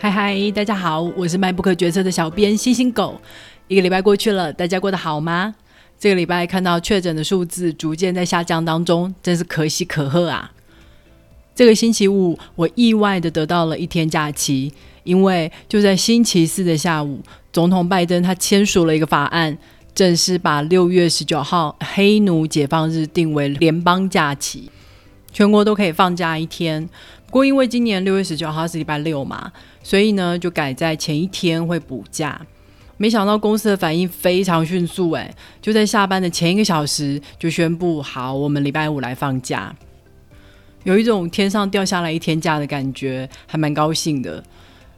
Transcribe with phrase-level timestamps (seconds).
[0.00, 3.20] 嗨嗨，大家好，我是卖不可决策的小编星星狗。
[3.66, 5.52] 一个礼拜过去了，大家过得好吗？
[5.98, 10.52] 这个礼拜看到确诊的数字逐渐在下降当中，真是可喜可贺啊！
[11.52, 14.72] 这个星期五，我意外的得到了一天假期，
[15.02, 17.20] 因为就在星期四的下午，
[17.52, 19.58] 总统拜登他签署了一个法案，
[19.96, 24.70] 正式把六月十九号黑奴解放日定为联邦假期，
[25.32, 26.88] 全国都可以放假一天。
[27.28, 32.40] 不过因为今年六月十九号是礼拜六嘛，所以呢就改在前一天会补假。
[32.96, 39.76] 没想到公司的反应非常迅速，诶，就在下班的前一个小时就宣布好，我们礼拜五来放假。
[40.84, 44.42] 有一种天上掉下来一天假的感觉，还蛮高兴的。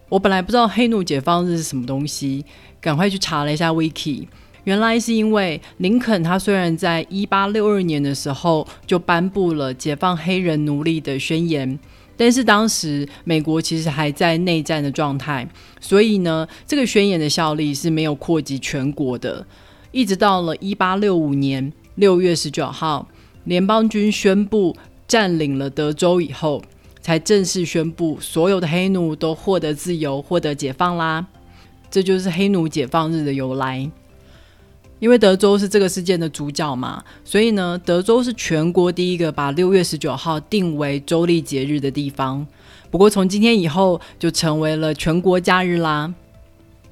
[0.09, 2.45] 我本来不知道黑奴解放日是什么东西，
[2.81, 4.29] 赶快去查了一下 wiki。
[4.65, 11.79] 原来是因为林肯他虽然在一八六二年的时候就颁布了解放黑人奴隶的宣言，
[12.21, 15.49] 但是当时美国其实还在内战的状态，
[15.81, 19.47] 所以呢，这个宣言的效力是没有扩及全国的。
[19.91, 23.09] 一直到了一八六五年六月十九号，
[23.45, 24.77] 联邦军宣布。
[25.09, 26.63] 占领了德州以后，
[27.01, 31.27] 才正式宣布所有的黑奴都获得自由、获得解放啦。
[31.91, 33.91] 这就是黑奴解放日的由来。
[35.01, 42.47] 因为德州是这个事件的主角嘛，所以呢，德州是全国第一个把六月十九号定为州立节日的地方。
[42.91, 46.15] 不过从今天以后，就成为了全国假日啦。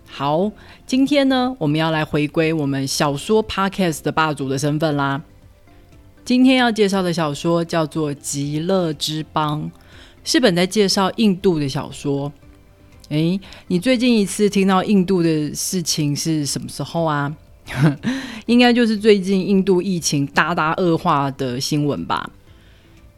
[0.07, 0.51] 好，
[0.87, 5.23] 今天呢，我们要来回归我们小说 podcast 的霸主的身份啦。
[6.25, 9.71] 今天要介绍的小说叫做《极乐之邦》，
[10.25, 12.33] 是本在介绍印度的小说。
[13.11, 17.35] 诶，你最近一次听到印度的事情是什么时候啊？
[18.47, 22.31] 应该就是最近印度疫情大大恶化的新闻吧？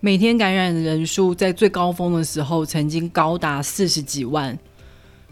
[0.00, 4.58] 每天感染人数在最高峰的时候曾经高达四十几万，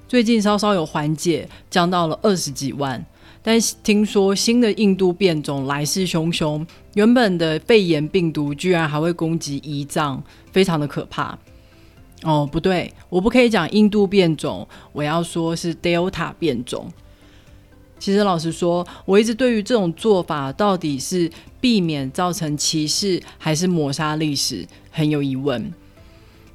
[0.07, 3.05] 最近稍稍有缓解，降到了二十几万。
[3.43, 11.39] 但听说新的印度变种来势汹汹，原本的肺炎病毒居然还会攻击胰脏，非常的可怕。
[12.25, 16.93] 哦，不对，我不可以讲印度变种，我要说是 Delta 变种。
[17.99, 25.73] 其实老实说，我一直对于这种做法到底是避免造成歧视，还是抹杀历史，很有疑问。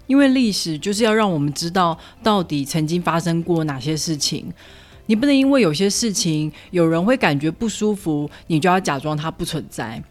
[0.08, 4.52] 因为历史就是要让我们知道到底曾经发生过哪些事情。
[5.06, 10.02] 你不能因为有些事情有人会感觉不舒服，你就要假装它不存在。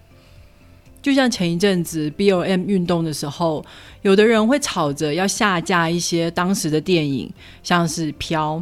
[1.00, 3.64] 就像前一阵子 B O M 运动的时候，
[4.02, 7.32] 有的人会吵着要下架一些当时的电影，
[7.62, 8.58] 像是《飘》，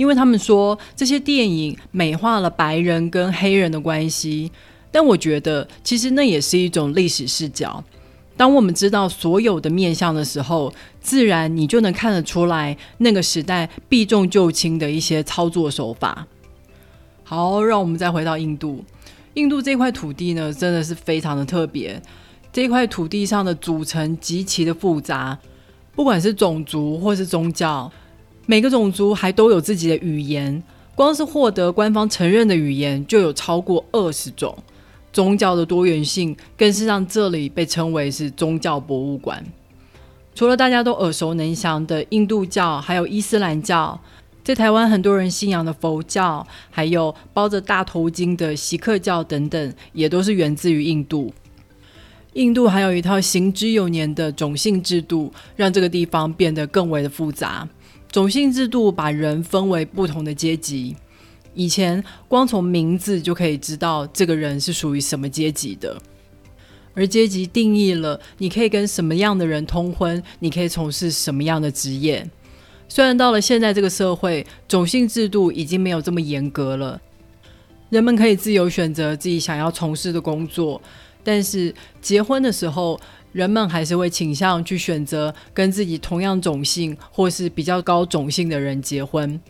[0.00, 4.50] 因为他们说这些电影美化了白人跟黑人的关系。
[4.90, 7.84] 但我觉得，其实那也是一种历史视角。
[8.34, 10.72] 当我们知道所有的面相的时候，
[11.02, 16.26] 自然你就能看得出来那个时代避重就轻的一些操作手法。
[17.22, 18.82] 好，让我们再回到印度。
[19.34, 22.00] 印度这块土地呢，真的是非常的特别。
[22.50, 25.38] 这块土地上的组成极其的复杂，
[25.94, 27.92] 不管是种族或是宗教，
[28.50, 30.60] 每个种族还都有自己的语言。
[30.96, 34.58] 光是获得官方承认的语言就有超过二十种。
[35.12, 39.40] 宗教的多元性更是让这里被称为是宗教博物馆。
[40.34, 43.96] 除了大家都耳熟能详的印度教，还有伊斯兰教，
[44.42, 51.32] 在台湾很多人信仰的佛教，还有包着大头巾的锡克教等等，也都是源自于印度。
[52.32, 57.68] 印度还有一套行之有年的种姓制度，让这个地方变得更为的复杂。
[58.10, 60.96] 种姓制度把人分为不同的阶级。
[61.54, 66.00] 以前光从名字就可以知道这个人是属于什么阶级的，
[66.94, 72.28] 而阶级定义了你可以跟什么样的人通婚，你可以从事什么样的职业。
[72.88, 77.00] 虽然到了现在这个社会，种姓制度已经没有这么严格了，
[77.88, 80.80] 人们可以自由选择自己想要从事的工作，
[81.22, 82.98] 但是结婚的时候，
[83.32, 89.40] 人们还是会倾向去选择跟自己同样种姓或是比较高种姓的人结婚。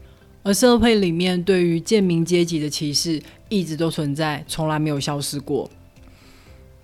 [0.43, 5.69] 而社会里面对于贱民阶级的歧视一直都存在，从来没有消失过。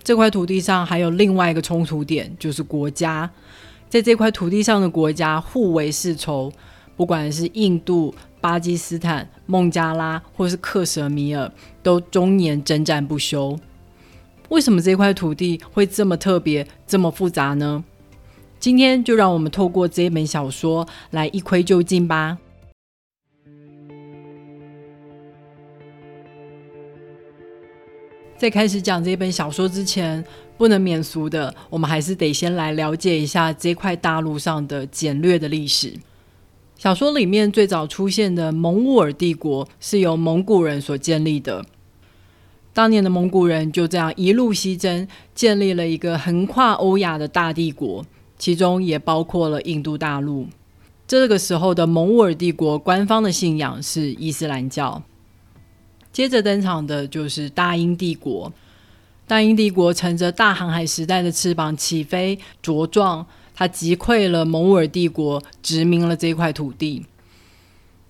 [0.03, 3.31] 这块土地上还有另外一个冲突点，就是国家。
[3.89, 6.53] 在这块土地上的国家互为世仇，
[6.97, 11.51] 不管是印度、巴基斯坦、孟加拉，或是克什米尔，
[11.83, 13.59] 都终年征战不休。
[14.49, 17.85] 为什么这块土地会这么特别、这么复杂呢？
[18.59, 22.39] 今天就让我们透过这本小说来一窥究竟吧。
[28.39, 30.23] 在开始讲这本小说之前，
[30.59, 35.95] 不能免俗的，我们还是得先来了解一下这块大陆上的简略的历史。
[36.77, 41.65] 小说里面最早出现的蒙兀尔帝国是由蒙古人所建立的。
[42.77, 48.05] 当年的蒙古人就这样一路西征，建立了一个横跨欧亚的大帝国，
[48.39, 50.47] 其中也包括了印度大陆。
[51.09, 55.03] 这个时候的蒙古尔帝国官方的信仰是伊斯兰教。
[56.13, 58.53] 接着登场的就是大英帝国。
[59.27, 63.25] 大英帝国乘着大航海时代的翅膀起飞茁壮，
[63.55, 67.07] 它击溃了蒙古尔帝国，殖民了这块土地。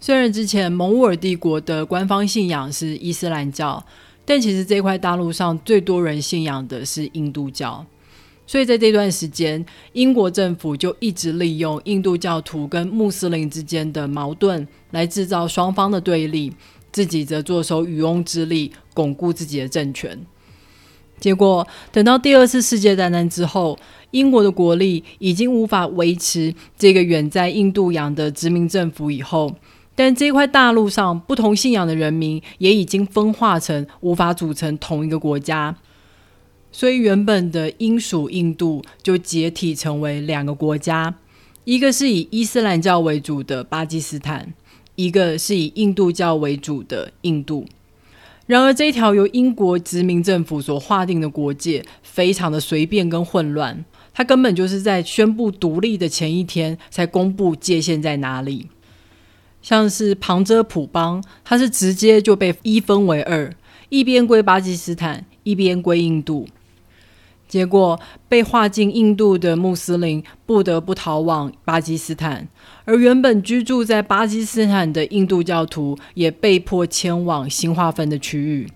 [0.00, 3.86] 虽然之前蒙古尔帝国的官方信仰是伊斯兰教，
[4.26, 7.87] 但其实这块大陆上最多人信仰的是印度教。
[8.49, 16.52] 所以在这段时间，英国政府就一直利用印度教徒跟穆斯林之间的矛盾，来制造双方的对立，
[16.93, 20.25] 自己则坐收渔翁之利，巩固自己的政权。
[21.19, 23.76] 结果，等到第二次世界大战之后，
[24.11, 29.52] 英国的国力已经无法维持这个远在印度洋的殖民政府以后，
[29.96, 35.75] 但这块大陆上不同信仰的人民也已经分化成无法组成同一个国家，
[36.70, 41.14] 所以原本的英属印度就解体成为两个国家，
[41.64, 44.52] 一个是以伊斯兰教为主的巴基斯坦，
[44.96, 47.66] 一个是以印度教为主的印度。
[48.46, 53.84] 然而，这条由英国殖民政府所划定的国界非常的随便跟混乱，
[54.14, 58.69] 它根本就是在宣布独立的前一天才公布界限在哪里。
[59.66, 63.52] 像是旁遮普邦，它是直接就被一分为二，
[63.88, 66.46] 一边归巴基斯坦，一边归印度。
[67.48, 67.98] 结果
[68.28, 72.46] 被划进印度的穆斯林不得不逃往巴基斯坦，
[72.84, 78.68] 而原本居住在巴基斯坦的印度教徒也被迫迁往新划分的区域。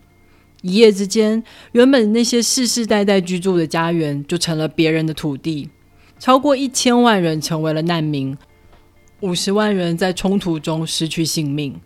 [0.62, 1.40] 一夜之间，
[1.70, 5.70] 原本那些世世代代居住的家园就成了别人的土地，
[6.19, 8.37] 超过一千万人成为了难民，
[9.20, 11.81] 五十万人在冲突中失去性命。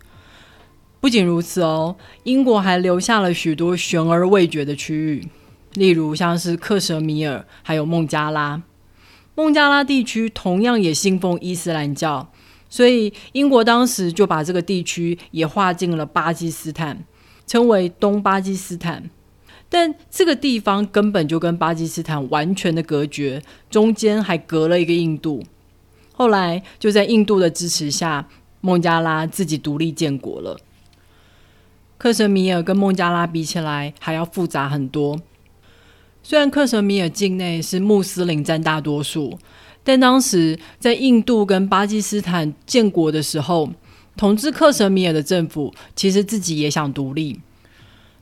[0.99, 5.27] 不仅如此哦，英国还留下了许多悬而未决的区域。
[5.73, 8.63] 例如像是克什米尔，还有孟加拉。
[9.35, 12.31] 孟加拉地区同样也信奉伊斯兰教，
[12.69, 17.03] 所以英国当时就把这个地区也划进了巴基斯坦，
[17.45, 19.09] 称为东巴基斯坦。
[19.67, 25.43] 但这个地方根本就跟巴基斯坦完全的隔绝，中间还隔了一个印度。
[26.17, 28.27] 后来就在印度的支持下，
[28.61, 30.57] 孟加拉自己独立建国了。
[31.97, 35.19] 克什米尔跟孟加拉比起来，还要复杂很多。
[36.23, 39.37] 虽然克什米尔境内是穆斯林占大多数，
[39.83, 43.69] 但当时在印度跟巴基斯坦建国的时候，
[44.15, 47.39] 统治克什米尔的政府其实自己也想独立，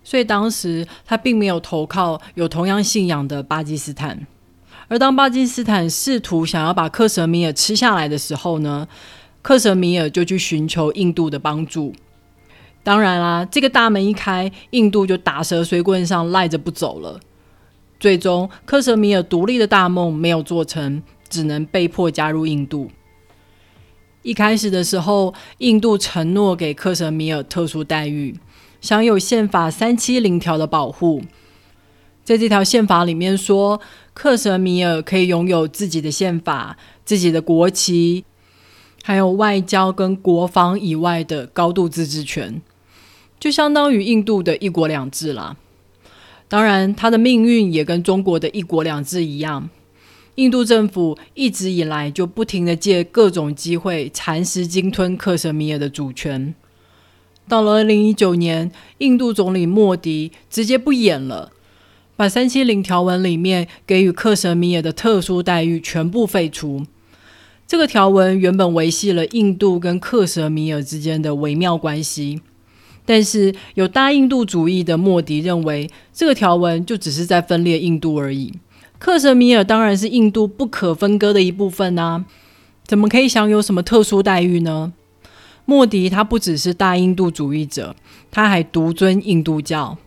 [0.04, 4.26] 所以当时他并没有投靠有同样信仰的巴基斯坦。
[4.88, 8.88] 而当巴基斯坦试图想要把克什米尔吃下来的时候呢，
[9.42, 11.94] 克什米尔就去寻求印度的帮助。
[12.84, 17.20] 当然啦，这个大门一开，印度就打蛇随棍上，赖着不走了。
[18.00, 22.92] 最终，克什米尔独立的大梦没有做成，只能被迫加入印度。
[24.22, 28.38] 一开始的时候，印度承诺给克什米尔特殊待遇，
[28.82, 31.24] 享有宪法三七零条的保护。
[32.26, 33.80] 在这条宪法里面说，
[34.14, 38.24] 克什米尔可以拥有自己的宪法、自己的国旗，
[39.04, 42.62] 还有外交跟国防以外的高度自治权，
[43.40, 45.58] 就相当于印度的一国两制啦。
[46.48, 49.70] 当然，他的命运也跟中国的一国两制一样。
[50.36, 56.56] 印度政府一直以来就不停的借各种机会蚕食、鲸吞克什米尔的主权。
[57.48, 61.52] 到了二零一九年，印度总理莫迪直接不演了，
[62.16, 66.84] 把三七零条文里面给予克什米尔的特殊待遇全部废除。
[67.66, 72.42] 这个条文原本维系了印度跟克什米尔之间的微妙关系。
[73.06, 78.54] 但是有大印度主义的莫迪认为，这个条文就只是在分裂印度而已。
[78.98, 82.24] 克什米尔当然是印度不可分割的一部分啊，
[82.86, 84.94] 怎么可以享有什么特殊待遇呢？
[85.66, 87.96] 莫迪他不只是大印度主义者，
[88.32, 89.98] 他还独尊印度教。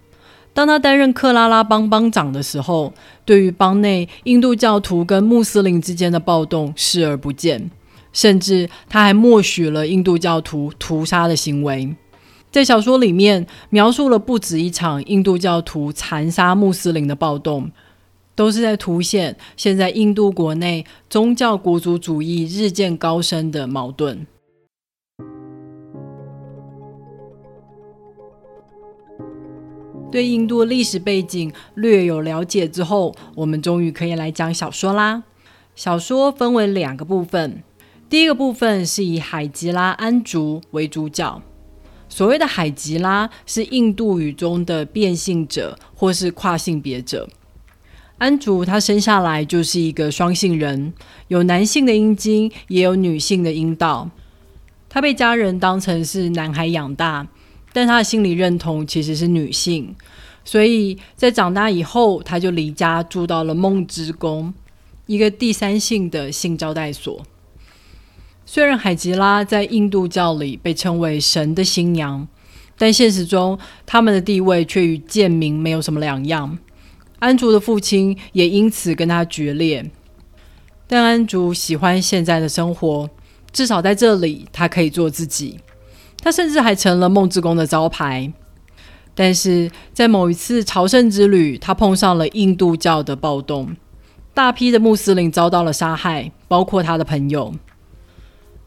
[0.57, 2.91] 当他担任克拉拉邦邦长的时候，
[3.27, 7.71] 对于邦内印度教徒跟穆斯林之间的暴动视而不见，
[8.11, 11.95] 甚至他还默许了印度教徒屠杀的行为。
[12.51, 17.71] 在小说里面描述了不止一场印度教徒残杀穆斯林的暴动，
[18.35, 24.27] 都是在凸显现在印度国内宗教国族主义日渐高升的矛盾。
[30.11, 35.25] 对印度历史背景略有了解之后，我们终于可以来讲小说啦。
[35.75, 37.63] 小说分为两个部分，
[38.09, 41.43] 第一个部分是以海吉拉安竹为主角。
[42.09, 47.29] 所谓的海吉拉是印度语中的变性者或是跨性别者。
[48.19, 50.95] 安竹他生下来就是一个双性人，
[51.29, 54.09] 有男性的阴茎，也有女性的阴道。
[54.89, 57.27] 他被家人当成是男孩养大，
[57.76, 59.95] 但他的心理认同其实是女性，
[60.47, 64.54] 所以在长大以后，他就离家住到了梦之宫，
[65.04, 67.23] 一个第三性的性招待所。
[68.47, 72.26] 虽然海吉拉在印度教里被称为神的新娘，
[72.78, 76.56] 但现实中他们的地位却与贱民没有什么两样。
[77.18, 79.85] 安竹的父亲也因此跟他决裂，
[80.87, 83.11] 但安竹喜欢现在的生活，
[83.52, 85.59] 至少在这里他可以做自己。
[86.26, 88.33] 他甚至还成了梦之宫的招牌。
[89.14, 93.76] 但是在某一次朝圣之旅，他碰上了印度教的暴动，
[94.35, 97.54] 大批的穆斯林遭到了杀害，包括他的朋友。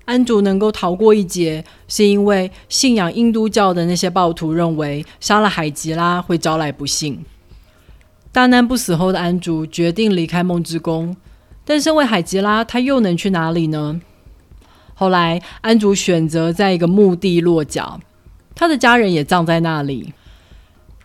[0.05, 7.25] 安竹能够逃过一劫，是因为信仰印度教的那些暴徒认为杀了海吉拉会招来不幸。
[8.31, 11.13] 大难不死后的安竹决定离开梦之宫，
[11.65, 13.99] 但身为海吉拉，他又能去哪里呢？
[14.99, 18.01] 后来，安竹选择在一个墓地落脚，
[18.53, 20.13] 他的家人也葬在那里。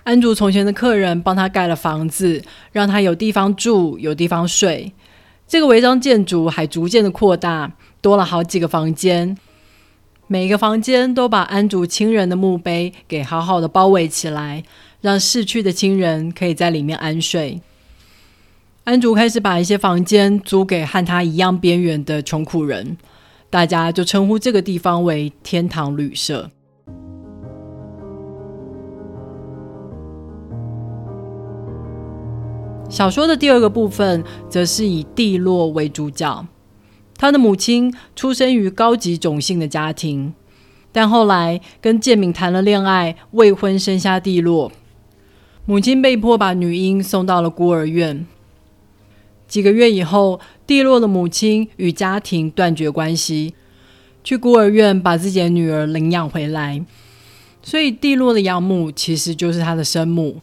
[0.03, 4.93] 安竹从前的客人帮他盖了房子，让他有地方住，有地方睡。
[5.47, 7.71] 这个违章建筑还逐渐的扩大。
[8.01, 9.39] 多了好几个房间，
[10.27, 14.65] 每个房间都把安竹亲人的墓碑给好好的包围起来，
[15.01, 17.61] 让逝去的亲人可以在里面安睡。
[18.83, 22.99] 安竹开始把一些房间租给和他一样边缘的穷苦人，
[23.55, 26.51] 大家就称呼这个地方为天堂旅社。
[32.89, 36.45] 小说的第二个部分则是以地洛为主角。
[37.17, 40.35] 他的母亲出生于高级种姓的家庭，
[40.91, 44.73] 但后来跟建敏谈了恋爱，未婚生下地洛。
[45.65, 48.27] 母亲被迫把女婴送到了孤儿院。
[49.55, 53.55] 几个月以后，蒂洛的母亲与家庭断绝关系，
[54.25, 56.85] 去孤儿院把自己的女儿领养回来。
[57.63, 60.41] 所以，蒂洛的养母其实就是他的生母，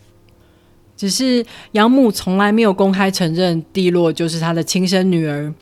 [0.95, 5.53] 只是养母从来没有公开承认蒂洛就是他的亲生女儿。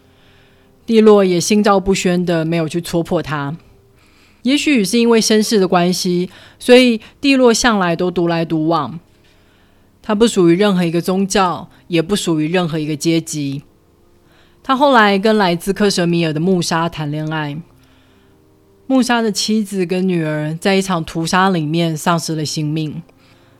[0.86, 3.58] 蒂洛也心照不宣的没有去戳破他，
[4.44, 6.30] 也许是因为身世的关系，
[6.60, 9.00] 所以蒂洛向来都独来独往。
[10.10, 13.62] 他不属于任何一个宗教，也不属于任何一个阶级。
[14.64, 17.56] 他后来跟来自克什米尔的穆沙谈恋爱，
[18.88, 23.04] 穆沙的妻子跟女儿在一场屠杀里面丧失了性命。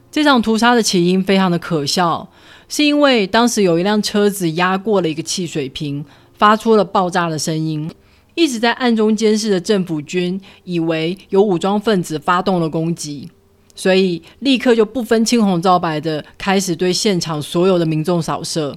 [0.10, 2.28] 这场屠杀的起因非常的可笑，
[2.68, 6.04] 是因为当时有一辆车子压过了一个汽水瓶。
[6.34, 7.92] 发出了爆炸的声音，
[8.34, 13.30] 一直在暗中监视的政府军以为有武装分子发动了攻击，
[13.80, 18.76] 所以立刻就不分青红皂白的开始对现场所有的民众扫射。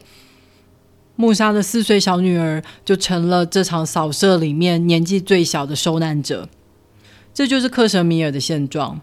[1.17, 6.49] 穆沙的四岁小女儿就成了这场扫射里面年纪最小的受难者。
[7.35, 9.01] 这就是克什米尔的现状，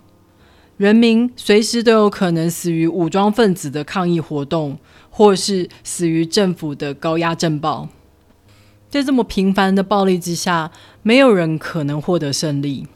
[0.77, 4.77] 人民随时都有可能死于武装分子的抗议活动，
[5.09, 7.89] 或是死于政府的高压震爆。
[8.89, 10.71] 在这么频繁的暴力之下，
[11.03, 12.87] 没有人可能获得胜利。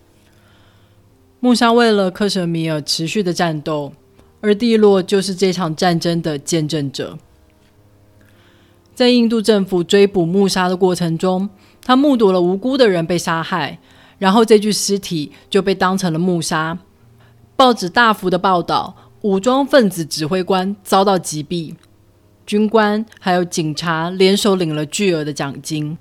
[1.44, 3.92] 穆沙为了克什米尔持续的战斗，
[4.40, 7.18] 而蒂洛就是这场战争的见证者。
[8.96, 11.50] 在印度政府追捕穆沙的过程中，
[11.84, 13.78] 他目睹了无辜的人被杀害，
[14.18, 16.80] 然后这具尸体就被当成了穆沙。
[17.58, 21.76] 报纸大幅的报道，武装分子指挥官遭到击毙。
[22.46, 25.98] 军官还有警察联手领了巨额的奖金。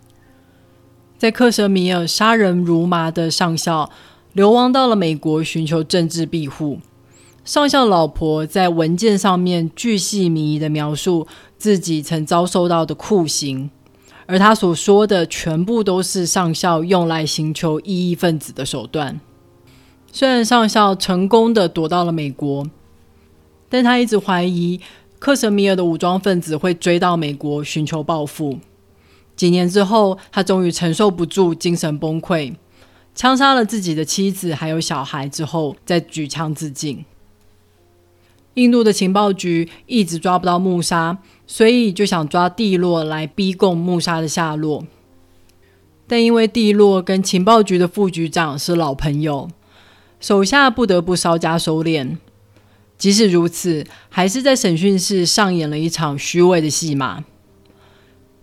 [1.19, 3.91] 在克什米尔杀人如麻的上校
[4.33, 6.79] 流亡到了美国寻求政治庇护。
[7.45, 11.27] 上校老婆在文件上面巨细靡遗的描述
[11.59, 13.71] 自己曾遭受到的酷刑，
[14.27, 19.21] 而他所说的全部都是上校用来寻求异议分子的手段。
[20.12, 22.67] 虽然上校成功的躲到了美国，
[23.69, 24.81] 但他一直怀疑。
[25.19, 28.59] 克什米尔的武装分子会追到美国寻求报复。
[29.37, 32.53] 几年之后，他终于承受不住，精神崩溃，
[33.14, 37.04] 枪杀了自己的妻子还有小孩，之后再举枪自尽。
[38.54, 44.85] 印度的情报局一直抓不到穆沙，所以就想抓蒂洛来逼供穆沙的下落。
[46.07, 49.49] 但因为蒂洛跟情报局的副局长是老朋友，
[50.21, 52.19] 手下不得不稍加收敛。
[52.99, 57.25] 即使如此，还是在审讯室上演了一场虚伪的戏码。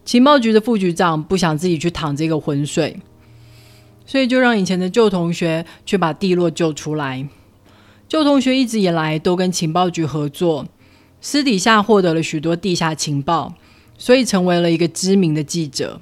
[0.03, 2.99] 情报局的副局长不想自己去淌这个浑水，
[4.09, 7.27] 所以就让以前的旧同学去把蒂洛救出来。
[8.07, 10.65] 旧同学一直以来都跟情报局合作，
[11.21, 13.53] 私底下获得了许多地下情报，
[13.99, 16.01] 所以成为了一个知名的记者。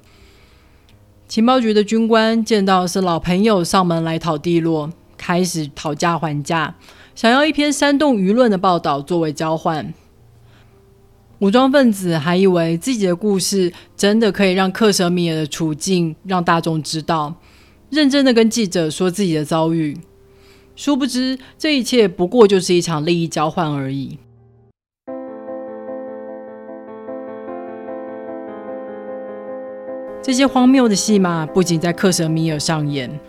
[1.27, 6.75] 情报局的军官见到是老朋友上门来讨蒂洛，开始讨价还价，
[7.13, 9.93] 想要一篇煽动舆论的报道作为交换。
[11.39, 17.35] 武装分子还以为自己的故事真的可以让克什米尔的处境让大众知道，
[17.89, 19.97] 认真的跟记者说自己的遭遇。
[20.75, 24.19] 殊不知，这一切不过就是一场利益交换而已。
[30.21, 33.19] 这些荒谬的戏码不仅在克什米尔上演，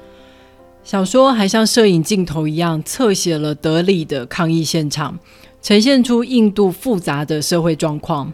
[0.82, 5.18] 小说还像摄影镜头一样侧写了德里的抗议现场。
[5.60, 8.32] 呈现出印度复杂的社会状况，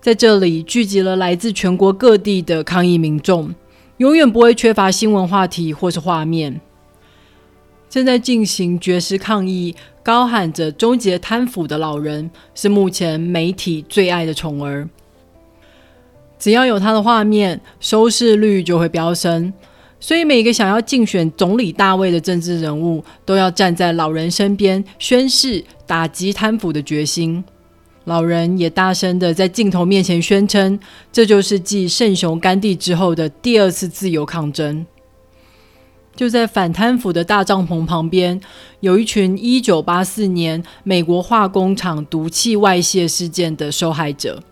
[0.00, 3.54] 在这里聚集了来自全国各地的抗议民众，
[3.98, 6.60] 永远不会缺乏新闻话题或是画面。
[7.88, 14.88] 正在进行绝食抗议，高喊着“终结贪腐”的老人，是目前媒体最爱的宠儿。
[16.36, 19.52] 只要有他的画面，收视率就会飙升。
[20.00, 27.42] 所以，每个想要竞选总理大位的政治人物，都要站在老人身边，宣誓打击贪腐的决心。
[28.04, 30.78] 老人也大声的在镜头面前宣称，
[31.12, 34.86] 这就是继圣雄甘地之后的第二次自由抗争。
[36.14, 38.40] 就在反贪腐的大帐篷旁边，
[38.80, 44.42] 有一群一九八四年美国化工厂毒气外泄事件的受害者。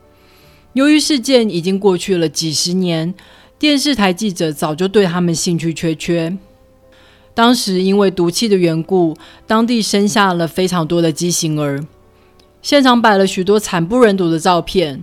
[0.73, 3.15] 由于事件已经过去了几十年。
[3.59, 6.37] 电视台记者早就对他们兴趣缺缺。
[7.33, 9.17] 当时因为毒气的缘故，
[9.47, 11.87] 当地生下了非常多的畸形儿。
[12.63, 15.03] 现场摆了许多惨不忍睹的照片，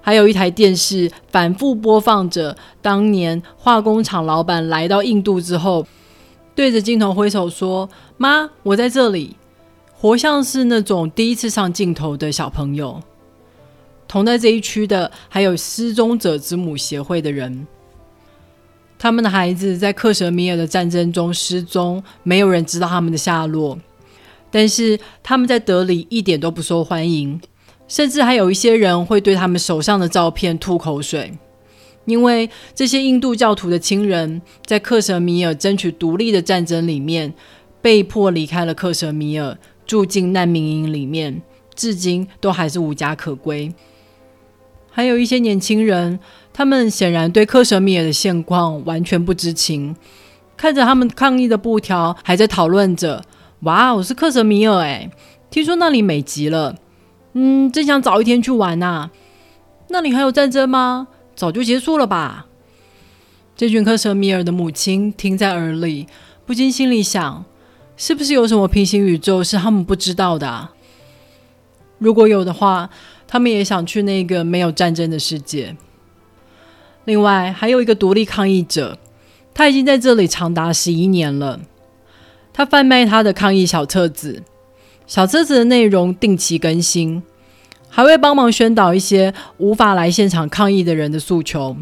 [0.00, 5.86] 还有一台电视反复播放着当年化工厂老板来到印度之后，
[6.54, 9.36] 对着镜头挥手说：“妈，我在这里。”
[10.00, 13.00] 活像是那种第一次上镜头的小朋友。
[14.06, 17.66] 同在这一区的还有失踪者之母协会的人。
[18.96, 23.78] 他们的孩子在克什米尔的战争中失踪，没有人知道他们的下落。
[24.50, 27.40] 但是他们在德里一点都不受欢迎，
[27.86, 31.32] 甚至还有一些人会对他们手上的照片吐口水，
[32.04, 37.32] 因为这些印度教徒的亲人在克什米尔争取独立的战争里面
[37.80, 39.56] 被迫离开了克什米尔，
[39.86, 41.42] 住进难民营里面，
[41.74, 43.72] 至今都还是无家可归。
[44.90, 46.18] 还有一些年轻人。
[46.50, 49.94] 他们显然对克什米尔的现况完全不知情，
[50.56, 53.22] 看着他们抗议的布条，还在讨论着
[53.62, 55.10] ：“哇，我是克什米尔哎，
[55.50, 56.76] 听说那里美极了，
[57.32, 59.10] 嗯，真想早一天去玩呐。
[59.88, 61.08] 那里还有战争吗？
[61.34, 62.46] 早就结束了吧？”
[63.56, 66.06] 这群克什米尔的母亲听在耳里，
[66.46, 67.44] 不禁心里想：
[67.96, 70.68] 是不是有什么平行宇宙是他们不知道的？
[71.98, 72.88] 如果有的话，
[73.26, 75.76] 他们也想去那个没有战争的世界。
[77.06, 78.96] 另外还有一个独立抗议者，
[79.52, 81.58] 他已经在这里长达十一年了。
[82.58, 84.42] 他贩卖他的抗议小册子，
[85.06, 87.22] 小册子的内容定期更新，
[87.88, 91.76] 还会帮忙宣导一些无法来现场抗议的人的诉求。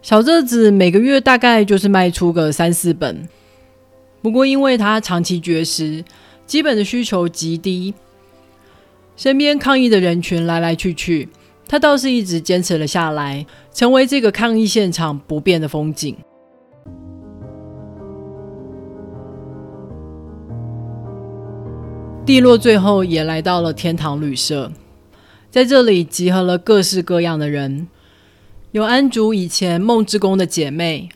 [0.00, 3.28] 小册子每个月大概就是卖出个三四本，
[4.22, 6.04] 不过因为他长期绝食，
[6.46, 7.92] 基本的需求极低，
[9.16, 11.28] 身边抗议的人群来来去去。
[11.66, 16.16] 他倒是一直坚持了下来，成为这个抗议现场不变的风景。
[22.30, 24.70] 蒂洛最后也来到了天堂旅社，
[25.50, 27.88] 在这里集合了各式各样的人，
[28.70, 31.08] 有安竹以前梦之宫的姐妹，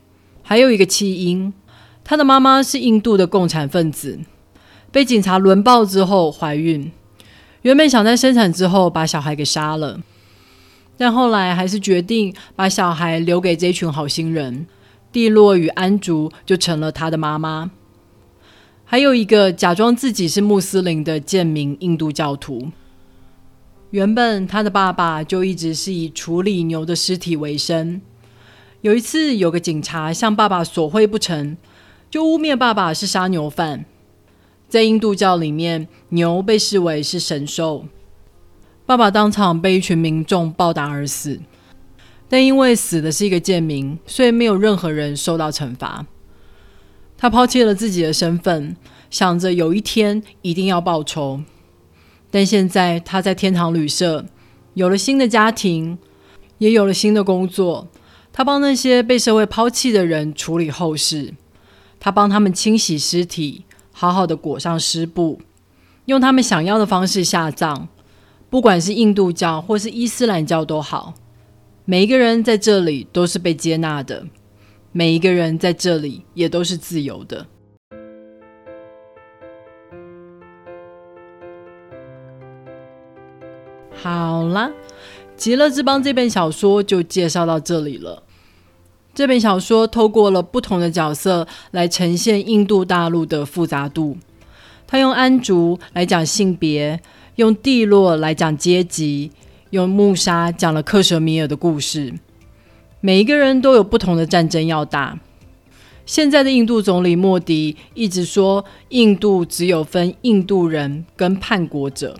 [0.42, 1.54] 还有一个弃婴，
[2.02, 4.18] 她的妈妈是印度的共产分子，
[4.90, 6.90] 被警察轮暴之后怀孕，
[7.62, 10.00] 原本想在生产之后把小孩给杀了。
[10.96, 14.66] 但后来还是决定把小孩留给这群好心人，
[15.12, 17.70] 蒂洛与安竹就成了他的妈妈。
[18.84, 22.70] 还有一个假装自己是穆斯林的贱民印度教徒。
[23.90, 28.00] 原本他的爸爸就一直是以处理牛的尸体为生。
[28.82, 31.56] 有一次，有个警察向爸爸索贿不成，
[32.10, 33.84] 就污蔑爸爸是杀牛犯。
[34.68, 37.86] 在印度教里面，牛被视为是神兽。
[38.84, 41.40] 爸爸当场被一群民众暴打而死，
[42.28, 46.04] 但因为死的是一个贱民，所以没有任何人受到惩罚。
[47.24, 48.76] 他抛弃了自己的身份，
[49.08, 51.40] 想着有一天一定要报仇。
[52.30, 54.26] 但现在他在天堂旅社
[54.74, 55.96] 有了新的家庭，
[56.58, 57.88] 也有了新的工作。
[58.30, 61.32] 他帮那些被社会抛弃的人处理后事，
[61.98, 65.40] 他帮他们清洗尸体，好好的裹上尸布，
[66.04, 67.88] 用他们想要的方式下葬。
[68.50, 71.14] 不管是印度教或是伊斯兰教都好，
[71.86, 74.26] 每一个人在这里都是被接纳的，
[74.96, 77.44] 每一个人在这里也都是自由的。
[83.92, 84.68] 好啦，
[85.36, 88.22] 《极乐之邦》这本小说就介绍到这里了。
[89.12, 94.16] 这本小说透过了不同的角色来呈现印度大陆的复杂度，
[94.86, 97.00] 他用安竹来讲性别。
[97.34, 99.32] 用地落来讲阶级，
[99.70, 102.14] 用穆沙讲了克什米尔的故事。
[103.06, 105.18] 每一个人都有不同的战争要打。
[106.06, 112.16] 现在的印度总理莫迪一直说，印度只有分印度人跟叛国者。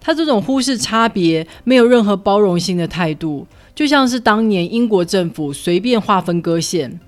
[0.00, 7.00] 他这种忽视差别、没有任何包容性的态度，就像是当年英国政府随便划分割线，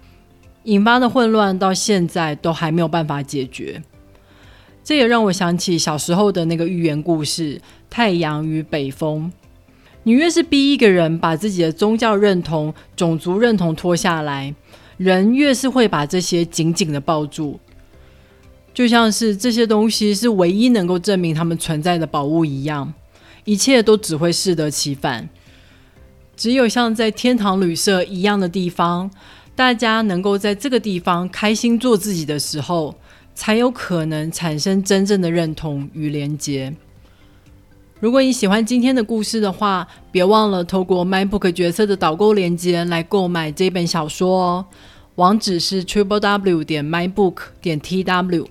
[0.64, 3.80] 引发的混乱，到现在都还没有办法解决。
[4.82, 7.54] 这也让我想起小时候的那个寓言故事
[7.88, 9.30] 《太阳与北风》。
[10.06, 14.54] 你越是逼一个人把自己的宗教认同、种族认同脱下来，
[14.96, 17.58] 人越是会把这些紧紧的抱住，
[18.72, 22.94] 就像是这些东西是唯一能够证明他们存在的宝物一样，
[23.44, 25.28] 一切都只会适得其反。
[26.36, 29.10] 只有像在天堂旅社一样的地方，
[29.56, 32.94] 大家能够在这个地方开心做自己的时候。
[33.38, 36.72] 才有可能产生真正的认同与连结。
[37.98, 44.64] 如果你喜欢今天的故事的话，别忘了透过 MyBook 角色的导购链接来购买这本小说哦。
[45.14, 48.46] 网址是 triple w 点 mybook 点 tw。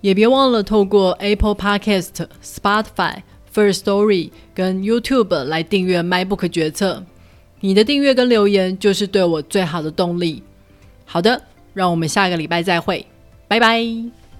[0.00, 3.18] 也别忘了透过 Apple Podcast、Spotify、
[3.54, 7.04] First Story 跟 YouTube 来订阅 MyBook 决策。
[7.60, 10.42] 你的订阅跟留言就是对我最好的动力。
[11.04, 11.40] 好的，
[11.74, 13.06] 让我们下个礼拜再会。
[13.46, 14.21] 拜拜。